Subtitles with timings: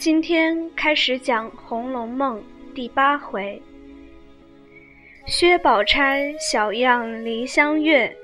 [0.00, 2.42] 今天开始讲《红楼梦》
[2.74, 3.62] 第八回：
[5.26, 8.16] 薛宝钗小样梨香院，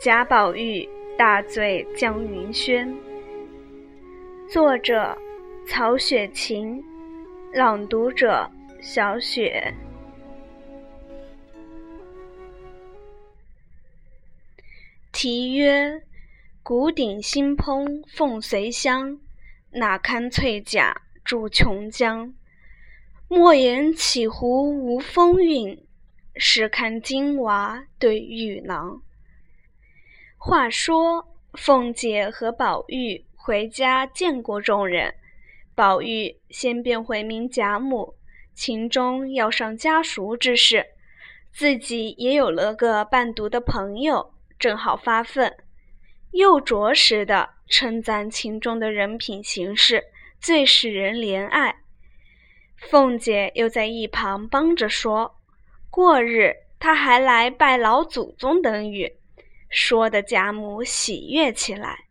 [0.00, 0.88] 贾宝玉
[1.18, 2.94] 大醉江云轩。
[4.48, 5.18] 作者：
[5.66, 6.80] 曹雪芹，
[7.52, 8.48] 朗读者：
[8.80, 9.74] 小雪。
[15.10, 16.00] 题曰：
[16.62, 19.18] 古鼎新烹凤髓香，
[19.72, 20.94] 哪堪翠甲
[21.28, 22.32] 住琼浆。
[23.28, 25.86] 莫言起壶无风韵，
[26.36, 29.02] 试看金娃对玉郎。
[30.38, 35.14] 话说凤姐和宝玉回家见过众人，
[35.74, 38.14] 宝玉先便回明贾母，
[38.54, 40.86] 秦钟要上家塾之事，
[41.52, 44.32] 自己也有了个伴读的朋友。
[44.58, 45.54] 正好发愤，
[46.30, 50.04] 又着实的称赞秦钟的人品行事，
[50.40, 51.76] 最使人怜爱。
[52.76, 55.36] 凤姐又在一旁帮着说
[55.90, 59.16] ：“过日他还来拜老祖宗等语。”
[59.68, 62.04] 说的贾母喜悦起来。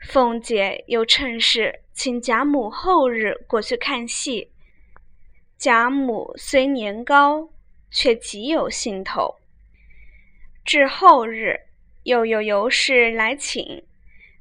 [0.00, 4.52] 凤姐又趁势请贾母后日过去看戏。
[5.56, 7.48] 贾母虽年高，
[7.90, 9.36] 却极有兴头。
[10.64, 11.58] 至后日，
[12.02, 13.82] 又有尤氏来请，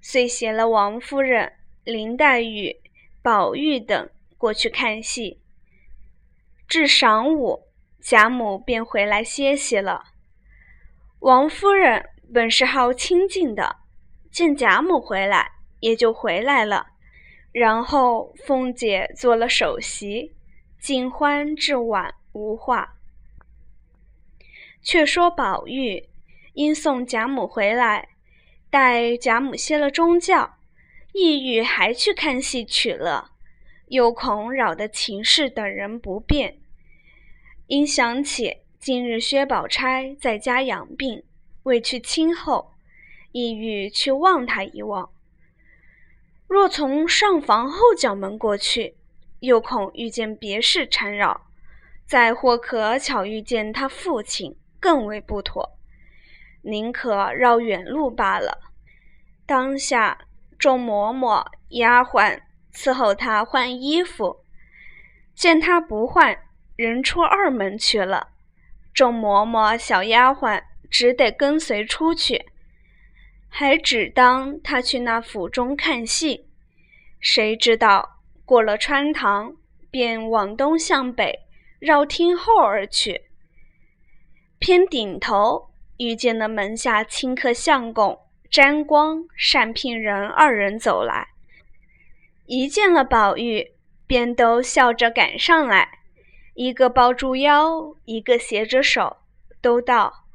[0.02, 1.53] 遂携了王夫人、
[1.86, 2.76] 林黛玉、
[3.25, 5.41] 宝玉等过去看戏。
[6.67, 7.63] 至晌午，
[7.99, 10.03] 贾母便回来歇息了。
[11.21, 13.77] 王夫人本是好清静的，
[14.29, 16.85] 见贾母回来，也就回来了。
[17.51, 20.35] 然后凤姐做了首席，
[20.79, 22.97] 尽欢至晚无话。
[24.83, 26.09] 却说宝玉。
[26.53, 28.09] 因送贾母回来，
[28.69, 30.57] 待贾母歇了中觉，
[31.17, 33.30] 意欲还去看戏取乐，
[33.88, 36.58] 又恐扰得秦氏等人不便。
[37.67, 41.23] 因想起今日薛宝钗在家养病，
[41.64, 42.73] 未去亲候，
[43.31, 45.09] 意欲去望她一望。
[46.48, 48.97] 若从上房后角门过去，
[49.39, 51.47] 又恐遇见别事缠扰，
[52.05, 55.77] 再或可巧遇见他父亲，更为不妥。
[56.64, 58.73] 宁可绕远路罢了。
[59.45, 60.24] 当下
[60.65, 62.39] 众嬷嬷、丫鬟
[62.73, 64.37] 伺候他换衣服，
[65.36, 66.39] 见他不换，
[66.76, 68.30] 人出二门去了。
[68.92, 72.48] 众嬷嬷、小丫鬟只得跟随出去，
[73.48, 76.49] 还只当他去那府中看戏。
[77.20, 79.55] 谁知道过了穿堂，
[79.92, 81.42] 便往东向北
[81.77, 83.26] 绕厅后而去，
[84.58, 85.70] 偏顶头。
[85.99, 91.28] 遇见了门下清客相公沾光、单聘人二人走来，
[92.45, 93.73] 一见了宝玉，
[94.08, 96.00] 便都笑着赶上来，
[96.54, 99.17] 一个抱住腰，一个携着手，
[99.61, 100.26] 都道：“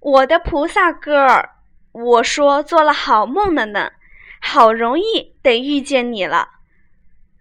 [0.00, 1.50] 我的菩萨哥儿，
[1.92, 3.92] 我说做了好梦了呢，
[4.40, 6.48] 好容易得遇见你了。”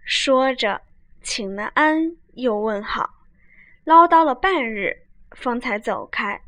[0.04, 0.82] 说着，
[1.22, 3.10] 请了安，又问好，
[3.84, 6.42] 唠叨了半日，方才走开。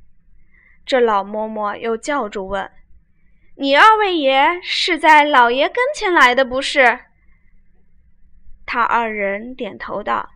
[0.85, 2.69] 这老嬷嬷又叫住问
[3.55, 6.99] ：“你二位爷是在老爷跟前来的不是？”
[8.65, 10.29] 他二人点头道：“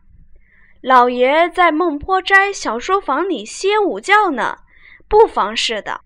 [0.81, 4.59] 老爷在孟坡斋小书房里歇午觉呢，
[5.07, 6.01] 不妨事的。”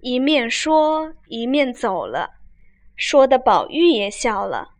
[0.00, 2.30] 一面说，一面走了，
[2.96, 4.70] 说的宝玉也笑了。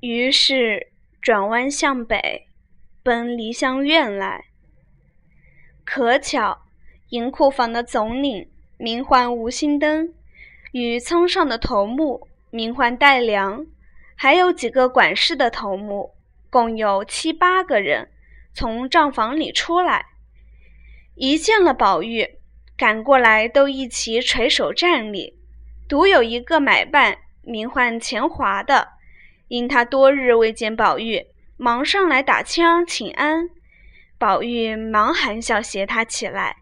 [0.00, 2.48] 于是转弯向北，
[3.02, 4.46] 奔梨香院来。
[5.84, 6.62] 可巧。
[7.10, 10.12] 银库房的总领名唤吴心登，
[10.72, 13.66] 与仓上的头目名唤戴良，
[14.16, 16.14] 还有几个管事的头目，
[16.50, 18.10] 共有七八个人，
[18.52, 20.06] 从账房里出来，
[21.14, 22.38] 一见了宝玉，
[22.76, 25.38] 赶过来都一齐垂手站立。
[25.88, 28.88] 独有一个买办名唤钱华的，
[29.48, 31.26] 因他多日未见宝玉，
[31.56, 33.50] 忙上来打枪请安。
[34.18, 36.61] 宝玉忙含笑携他起来。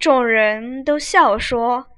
[0.00, 1.88] 众人都笑说：“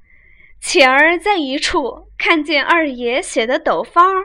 [0.60, 4.24] 前儿在一处看见二爷写的斗方，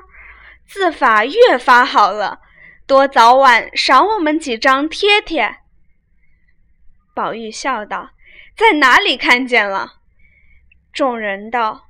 [0.66, 2.40] 字法越发好了，
[2.88, 5.58] 多早晚赏我们几张贴贴。”
[7.14, 8.10] 宝玉笑道
[8.58, 9.98] ：“在哪里看见了？”
[10.92, 11.90] 众人道：“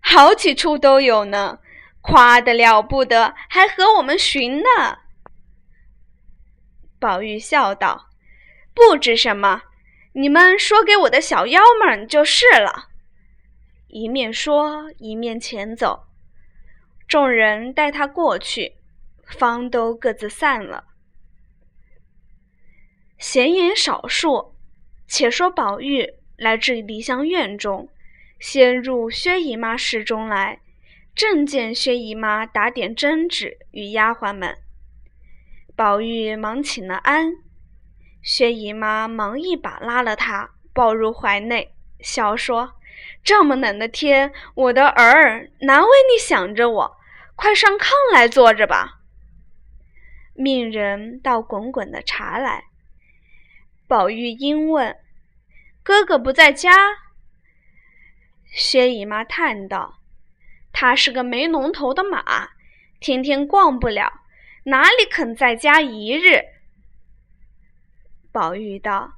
[0.00, 1.58] 好几处都有呢，
[2.00, 4.98] 夸得了不得，还和我们寻呢。”
[6.98, 8.08] 宝玉笑道
[8.72, 9.64] ：“不知什么。”
[10.12, 12.88] 你们说给我的小妖们就是了。
[13.88, 16.04] 一面说，一面前走。
[17.06, 18.74] 众人带他过去，
[19.26, 20.84] 方都各自散了。
[23.18, 24.54] 闲言少述，
[25.06, 27.88] 且说宝玉来至梨香院中，
[28.38, 30.60] 先入薛姨妈室中来，
[31.14, 34.56] 正见薛姨妈打点针纸与丫鬟们。
[35.74, 37.32] 宝玉忙请了安，
[38.22, 42.74] 薛姨妈忙一把拉了他，抱入怀内，笑说
[43.24, 46.96] ：“这么冷的天，我的儿难为你想着我，
[47.36, 49.00] 快上炕来坐着吧。”
[50.34, 52.64] 命人倒滚滚的茶来。
[53.86, 54.96] 宝玉因问
[55.82, 56.72] ：“哥哥不在家？”
[58.52, 60.00] 薛姨妈叹道
[60.72, 62.50] ：“他是个没龙头的马，
[63.00, 64.12] 天天逛不了，
[64.64, 66.42] 哪里肯在家一日？”
[68.38, 69.14] 宝玉道：“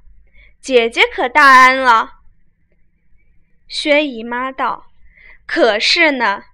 [0.59, 2.21] 姐姐可大安了？”
[3.69, 4.87] 薛姨妈道
[5.45, 6.45] ：“可是呢，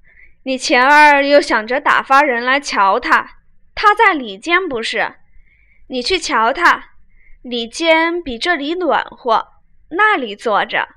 [0.44, 3.38] 你前儿又想着打发人来瞧他，
[3.74, 5.16] 他在里间不是？
[5.88, 6.90] 你去瞧他。”
[7.42, 9.48] 里间比这里暖和，
[9.92, 10.90] 那里坐着，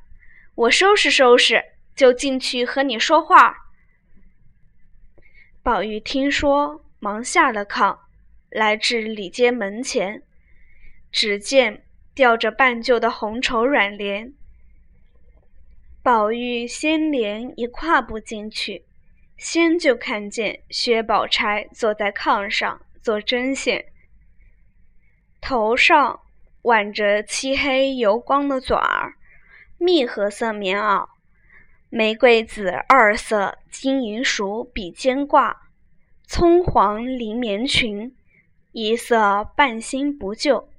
[0.57, 1.63] 我收拾收拾
[1.95, 3.57] 就进去和你说话。
[5.63, 7.97] 宝玉听说，忙下了炕，
[8.49, 10.25] 来至里间门前，
[11.11, 11.85] 只见
[12.15, 14.33] 吊着半旧的红绸软帘。
[16.03, 18.85] 宝玉先帘一跨步进去，
[19.37, 23.87] 先就看见薛宝钗坐在炕上做针线，
[25.41, 26.21] 头上。
[26.65, 29.15] 挽着漆黑油光的卷儿，
[29.79, 31.09] 蜜褐色棉袄，
[31.89, 35.57] 玫瑰紫二色金银鼠比肩褂，
[36.27, 38.15] 葱黄绫棉裙，
[38.73, 40.70] 一色半新不旧，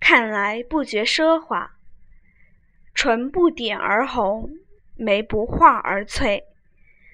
[0.00, 1.76] 看来不觉奢华。
[2.94, 4.50] 唇不点而红，
[4.96, 6.44] 眉不画而翠，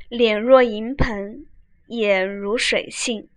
[0.08, 1.46] 脸若银盆，
[1.88, 3.28] 眼如水杏。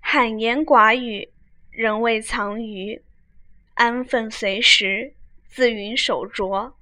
[0.00, 1.32] 罕言寡语，
[1.70, 3.02] 人未藏于。
[3.74, 5.14] 安分随时，
[5.48, 6.74] 自云手镯。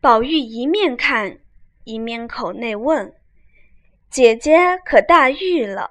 [0.00, 1.38] 宝玉一面看，
[1.84, 3.14] 一面口内问
[4.10, 5.90] ：“姐姐可大愈了？”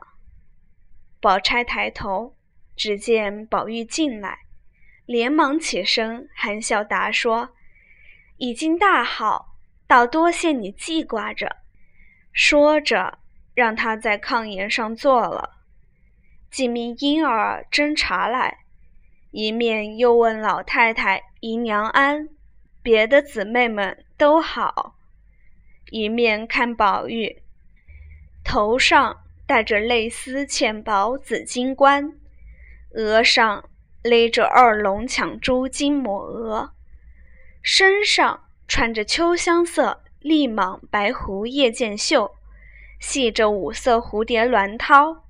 [1.22, 2.36] 宝钗抬头，
[2.80, 4.40] 只见宝玉进来，
[5.06, 7.50] 连忙起身，含笑答说
[8.40, 11.58] ：“已经大好，倒多谢你记挂着。”
[12.31, 13.20] 说着，
[13.54, 15.58] 让他在炕沿上坐了，
[16.50, 18.60] 几名婴儿斟茶来。
[19.32, 22.30] 一面又问老太太姨娘安，
[22.82, 24.96] 别的姊妹们都好。
[25.92, 27.44] 一面看宝玉，
[28.46, 32.14] 头上戴着类丝浅薄紫金冠，
[32.91, 33.69] 额上
[34.03, 36.74] 勒着二龙抢珠金抹额，
[37.62, 42.36] 身上穿着秋香色立蟒白狐夜见袖，
[43.00, 45.21] 系着五色蝴蝶鸾绦，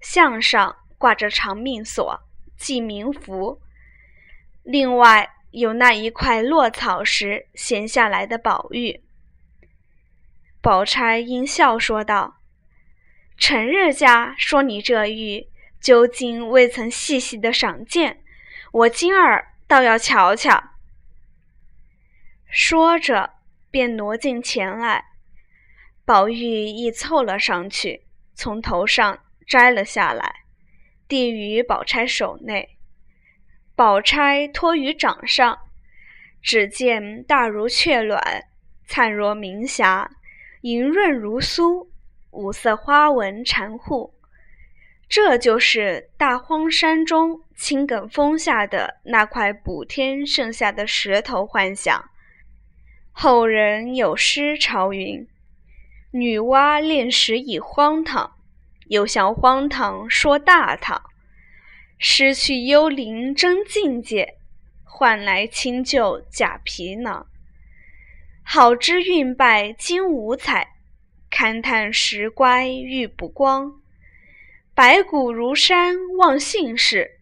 [0.00, 2.20] 项上挂着长命锁。
[2.56, 3.60] 记名符，
[4.64, 9.00] 另外有那一块落草时闲下来的宝玉。
[10.60, 12.38] 宝钗因笑说道
[13.38, 15.46] ：“成日家说你这玉，
[15.80, 18.22] 究竟未曾细细的赏见，
[18.72, 20.70] 我今儿倒要瞧瞧。”
[22.50, 23.34] 说着，
[23.70, 25.04] 便挪近前来，
[26.04, 30.34] 宝玉亦凑了上去，从头上摘了下来。
[31.06, 32.76] 递于宝钗手内，
[33.74, 35.58] 宝钗托于掌上，
[36.42, 38.44] 只见大如雀卵，
[38.86, 40.10] 灿若明霞，
[40.60, 41.88] 莹润如酥，
[42.30, 44.17] 五色花纹缠护。
[45.08, 52.10] 这就是大荒山中青埂峰下的那块补天剩下的石头幻想。
[53.10, 55.26] 后人有诗朝云
[56.12, 58.34] ：“女娲炼石以荒唐。”
[58.88, 61.10] 又向荒唐说大唐，
[61.98, 64.38] 失去幽灵真境界，
[64.82, 67.26] 换来清旧假皮囊。
[68.42, 70.76] 好知运败金五彩，
[71.30, 73.74] 勘探石乖玉不光。
[74.78, 77.18] 白骨如山忘姓氏，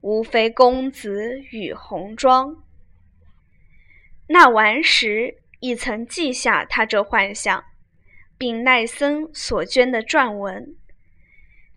[0.00, 2.56] 无非公子与红妆。
[4.28, 7.62] 那顽石亦曾记下他这幻象，
[8.38, 10.74] 并奈僧所捐的篆文。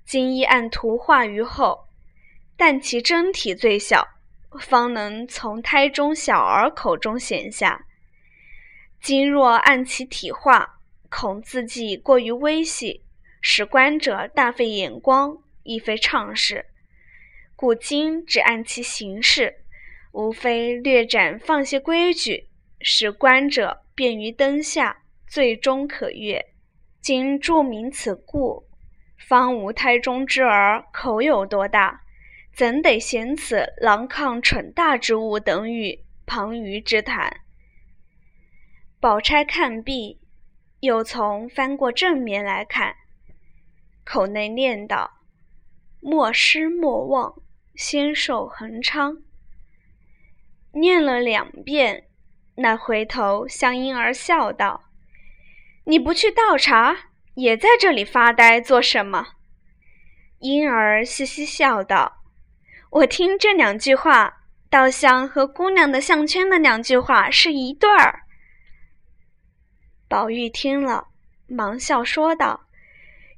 [0.06, 1.90] 今一按图画于后，
[2.56, 4.08] 但其真体最小，
[4.58, 7.86] 方能从胎中小儿口中显下。
[9.02, 10.80] 今若按其体画，
[11.10, 13.04] 恐字迹过于微细，
[13.46, 16.66] 使观者大费眼光，亦非畅事。
[17.58, 19.66] 故今只按其形式，
[20.14, 22.48] 无非略展放些规矩，
[22.80, 26.46] 使观者便于灯下，最终可阅。
[27.02, 28.64] 今注明此故，
[29.18, 32.02] 方无胎中之儿口有多大，
[32.56, 37.42] 怎得嫌此狼抗蠢大之物等语，旁余之谈。
[39.02, 40.22] 宝钗看毕，
[40.80, 42.96] 又从翻过正面来看，
[44.06, 45.20] 口内念道
[46.02, 47.42] ：“莫失莫忘，
[47.76, 49.18] 仙寿恒昌。”
[50.74, 52.08] 念了两遍，
[52.56, 54.86] 那回头向婴儿笑道
[55.86, 56.96] ：“你不去倒茶，
[57.36, 59.28] 也在这里发呆做什么？”
[60.40, 62.24] 婴儿嘻嘻笑道
[62.92, 68.24] ：“我听这两句话，倒像和姑娘的项圈那两句话是一对儿。”
[70.10, 71.08] 宝玉听了，
[71.48, 72.63] 忙笑说道：“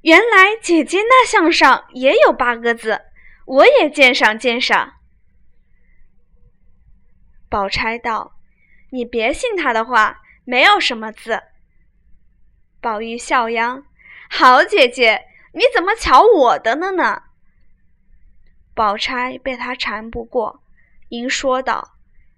[0.06, 3.00] 原来姐姐那项上也有八个字，
[3.44, 4.92] 我也鉴赏鉴赏。”
[7.50, 8.36] 宝钗道
[8.92, 11.42] ：“你别信他的话，没有什么字。”
[12.80, 13.84] 宝玉笑央
[14.30, 17.24] ：“好姐姐，你怎么瞧我的了呢？”
[18.76, 20.62] 宝钗被他缠不过，
[21.08, 21.96] 因说道：“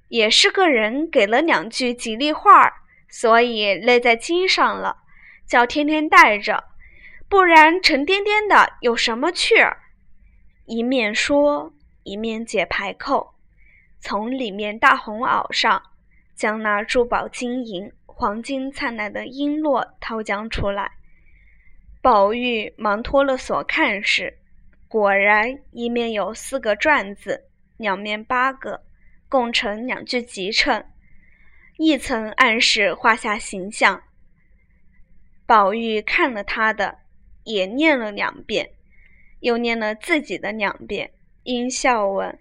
[0.09, 4.99] 也是个人给了两句吉利话。”所以勒在襟上了，
[5.47, 6.65] 叫天天带着，
[7.29, 9.77] 不然沉甸甸的有什么趣儿？
[10.65, 13.35] 一面说，一面解牌扣，
[14.01, 15.83] 从里面大红袄上
[16.35, 20.93] 将那珠宝金银、黄金灿烂的璎珞掏将出来。
[22.01, 24.39] 宝玉忙脱了锁看时，
[24.89, 27.45] 果然一面有四个篆字，
[27.77, 28.83] 两面八个，
[29.29, 30.83] 共成两句集称。
[31.77, 34.03] 一层暗示画下形象。
[35.45, 36.99] 宝玉看了他的，
[37.49, 38.73] 也念了两遍，
[39.41, 41.13] 又念了自己的两遍，
[41.45, 42.39] 阴笑问：“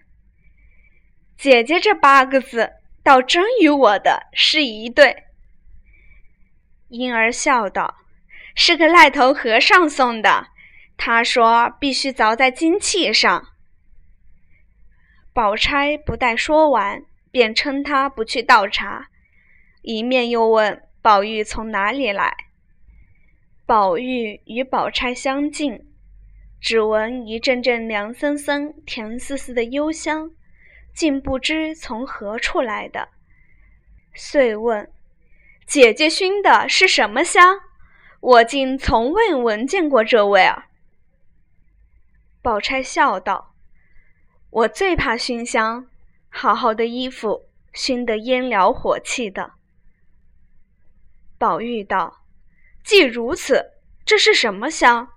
[1.38, 2.72] 姐姐这八个字，
[3.02, 5.24] 倒真与我的是一对。”
[6.88, 7.96] 婴儿笑道
[8.54, 10.48] ：“是个癞头和尚送的，
[10.98, 13.48] 他说必须凿在金器上。”
[15.32, 19.08] 宝钗不待说完，便称他不去倒茶。
[19.80, 22.47] 一面又问宝玉从哪里来。
[23.68, 25.86] 宝玉与宝钗相近，
[26.58, 30.30] 只闻一阵阵凉森森、甜丝丝的幽香，
[30.94, 33.10] 竟不知从何处来的，
[34.14, 34.90] 遂问
[35.68, 37.60] ：“姐姐熏的是什么香？
[38.20, 40.64] 我竟从未闻见过这味儿。”
[42.40, 43.52] 宝钗笑道
[44.48, 45.86] ：“我最怕熏香，
[46.30, 47.42] 好好的衣服
[47.74, 49.52] 熏得烟燎火气的。”
[51.36, 52.22] 宝玉道
[52.84, 53.72] ：“既如此，
[54.04, 55.08] 这是什么香？”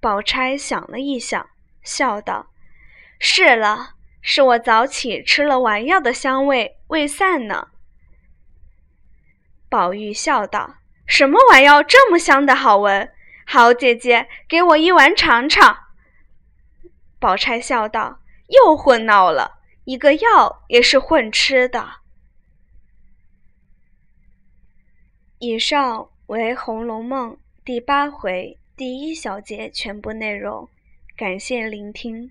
[0.00, 1.50] 宝钗想了一想，
[1.82, 2.50] 笑道
[3.20, 7.68] ：“是了，是我早起吃了丸药的香味未散呢。”
[9.68, 13.12] 宝玉笑道：“什么丸药这么香的好闻？
[13.46, 15.76] 好姐姐，给我一丸尝尝。”
[17.20, 21.99] 宝钗笑道：“又混闹了，一个药也是混吃的。”
[25.42, 27.32] 以上为《红楼梦》
[27.64, 30.68] 第八回第一小节全部内容，
[31.16, 32.30] 感谢聆听。